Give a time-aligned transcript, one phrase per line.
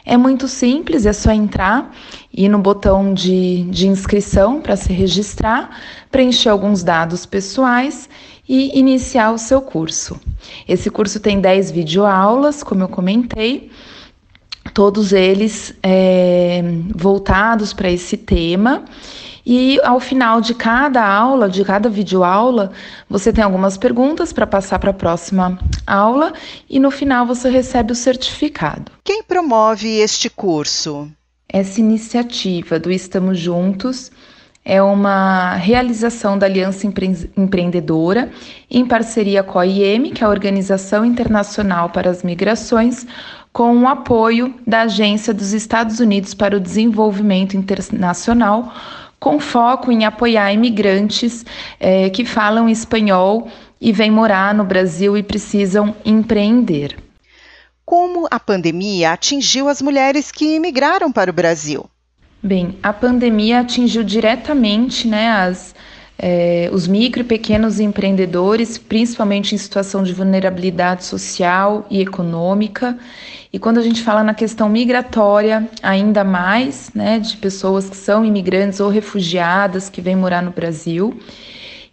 [0.05, 1.91] É muito simples, é só entrar
[2.33, 5.69] e no botão de, de inscrição para se registrar,
[6.11, 8.09] preencher alguns dados pessoais
[8.47, 10.19] e iniciar o seu curso.
[10.67, 13.71] Esse curso tem 10 videoaulas, como eu comentei,
[14.73, 16.61] todos eles é,
[16.95, 18.83] voltados para esse tema.
[19.45, 22.71] E ao final de cada aula, de cada videoaula,
[23.09, 26.31] você tem algumas perguntas para passar para a próxima aula
[26.69, 28.91] e no final você recebe o certificado.
[29.03, 31.11] Quem promove este curso?
[31.49, 34.09] Essa iniciativa do Estamos Juntos
[34.65, 38.31] é uma realização da Aliança Empre Empreendedora
[38.69, 43.05] em parceria com a IEM, que é a Organização Internacional para as Migrações,
[43.51, 48.73] com o apoio da Agência dos Estados Unidos para o Desenvolvimento Internacional,
[49.19, 51.45] com foco em apoiar imigrantes
[51.79, 53.47] é, que falam espanhol
[53.79, 56.97] e vêm morar no Brasil e precisam empreender.
[57.85, 61.89] Como a pandemia atingiu as mulheres que imigraram para o Brasil?
[62.45, 65.73] Bem, a pandemia atingiu diretamente né, as,
[66.19, 72.97] é, os micro e pequenos empreendedores, principalmente em situação de vulnerabilidade social e econômica.
[73.53, 78.25] E quando a gente fala na questão migratória, ainda mais, né, de pessoas que são
[78.25, 81.17] imigrantes ou refugiadas que vêm morar no Brasil.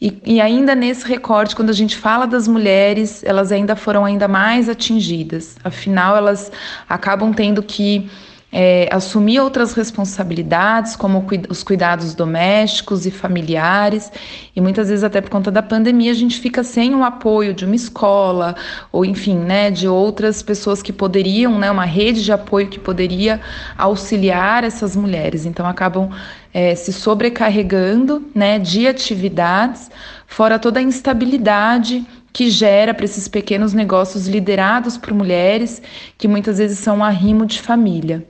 [0.01, 4.27] E, e, ainda nesse recorte, quando a gente fala das mulheres, elas ainda foram ainda
[4.27, 5.57] mais atingidas.
[5.63, 6.51] Afinal, elas
[6.89, 8.11] acabam tendo que
[8.53, 14.11] é, assumir outras responsabilidades, como os cuidados domésticos e familiares,
[14.55, 17.65] e muitas vezes até por conta da pandemia a gente fica sem o apoio de
[17.65, 18.57] uma escola,
[18.91, 23.41] ou enfim, né, de outras pessoas que poderiam, né, uma rede de apoio que poderia
[23.79, 25.47] auxiliar essas mulheres.
[25.47, 26.11] Então acabam
[26.53, 29.91] é, se sobrecarregando, né, de atividades,
[30.27, 35.83] fora toda a instabilidade que gera para esses pequenos negócios liderados por mulheres
[36.17, 38.27] que muitas vezes são um arrimo de família.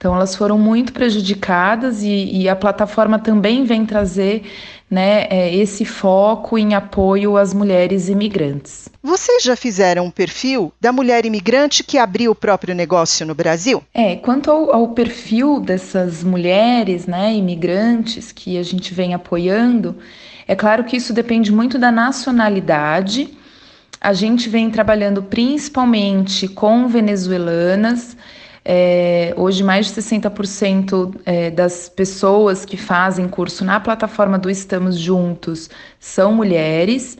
[0.00, 4.44] Então, elas foram muito prejudicadas e, e a plataforma também vem trazer
[4.90, 8.88] né, é, esse foco em apoio às mulheres imigrantes.
[9.02, 13.82] Vocês já fizeram um perfil da mulher imigrante que abriu o próprio negócio no Brasil?
[13.92, 19.98] É, quanto ao, ao perfil dessas mulheres né, imigrantes que a gente vem apoiando,
[20.48, 23.36] é claro que isso depende muito da nacionalidade.
[24.00, 28.16] A gente vem trabalhando principalmente com venezuelanas
[28.72, 34.96] é, hoje, mais de 60% é, das pessoas que fazem curso na plataforma do Estamos
[34.96, 35.68] Juntos
[35.98, 37.18] são mulheres.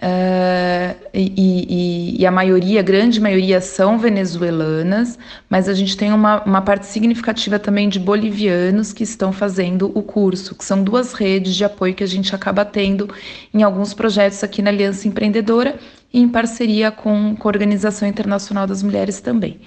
[0.00, 5.18] Uh, e, e, e, a maioria, a grande maioria, são venezuelanas,
[5.50, 10.00] mas a gente tem uma, uma parte significativa também de bolivianos que estão fazendo o
[10.00, 13.12] curso, que são duas redes de apoio que a gente acaba tendo
[13.52, 15.76] em alguns projetos aqui na Aliança Empreendedora
[16.12, 19.58] e em parceria com, com a Organização Internacional das Mulheres também.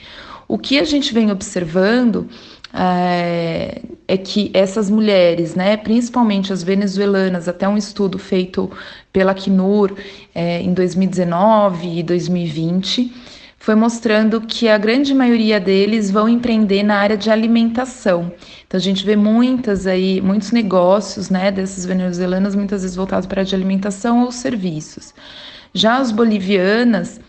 [0.51, 2.27] O que a gente vem observando
[2.73, 8.69] é, é, que essas mulheres, né, principalmente as venezuelanas, até um estudo feito
[9.13, 9.95] pela Acnur
[10.35, 13.13] é, em 2019 e 2020,
[13.57, 18.29] foi mostrando que a grande maioria deles vão empreender na área de alimentação.
[18.67, 23.39] Então a gente vê muitas aí, muitos negócios, né, dessas venezuelanas muitas vezes voltados para
[23.39, 25.13] a de alimentação ou serviços.
[25.73, 27.21] Já as bolivianas,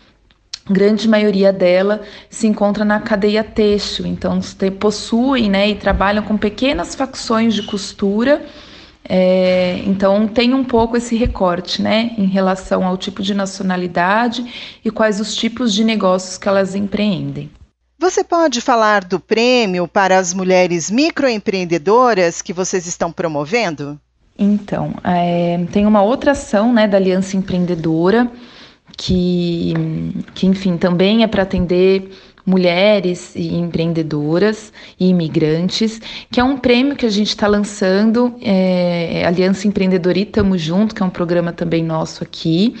[0.69, 4.39] grande maioria dela se encontra na cadeia têxtil, então
[4.79, 8.41] possuem, né, e trabalham com pequenas facções de costura
[9.07, 14.89] é, então tem um pouco esse recorte, né, em relação ao tipo de nacionalidade e
[14.89, 17.51] quais os tipos de negócios que elas empreendem.
[17.99, 23.99] Você pode falar do prêmio para as mulheres microempreendedoras que vocês estão promovendo?
[24.37, 28.29] Então, é, tem uma outra ação né, da Aliança Empreendedora,
[28.97, 29.73] que,
[30.33, 32.09] que enfim, também é para atender
[32.45, 39.23] mulheres e empreendedoras e imigrantes, que é um prêmio que a gente está lançando, é,
[39.25, 42.75] Aliança Empreendedora e Tamo Junto, que é um programa também nosso aqui,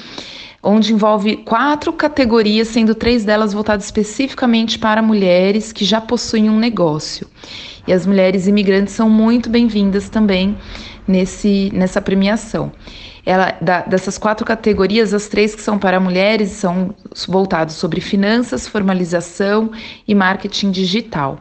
[0.61, 6.57] onde envolve quatro categorias, sendo três delas voltadas especificamente para mulheres que já possuem um
[6.57, 7.27] negócio.
[7.85, 10.57] E as mulheres imigrantes são muito bem-vindas também
[11.07, 12.71] nesse, nessa premiação.
[13.25, 16.93] Ela, da, dessas quatro categorias, as três que são para mulheres são
[17.27, 19.71] voltados sobre finanças, formalização
[20.07, 21.39] e marketing digital.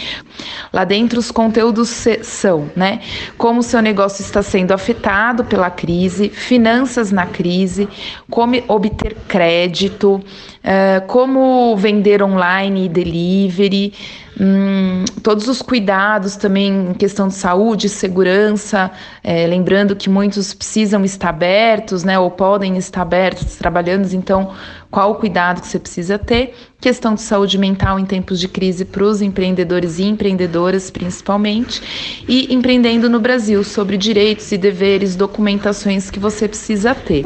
[0.71, 3.01] Lá dentro os conteúdos são, né?
[3.39, 7.89] Como o seu negócio está sendo afetado pela crise, finanças na crise,
[8.29, 10.23] como obter crédito,
[10.65, 13.93] é, como vender online e delivery.
[14.41, 18.91] Hum, todos os cuidados também em questão de saúde, segurança,
[19.23, 24.51] é, lembrando que muitos precisam estar abertos, né, ou podem estar abertos, trabalhando, então
[24.91, 26.55] qual o cuidado que você precisa ter?
[26.81, 31.81] Questão de saúde mental em tempos de crise para os empreendedores e empreendedoras, principalmente,
[32.29, 37.25] e empreendendo no Brasil sobre direitos e deveres, documentações que você precisa ter.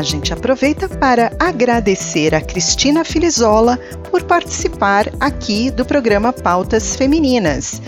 [0.00, 3.78] A gente aproveita para agradecer a Cristina Filizola
[4.10, 7.82] por participar aqui do programa Pautas Femininas.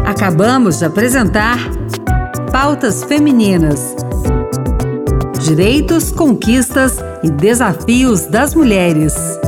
[0.05, 1.78] Acabamos de apresentar
[2.51, 3.95] Pautas Femininas.
[5.39, 9.38] Direitos, conquistas e desafios das mulheres.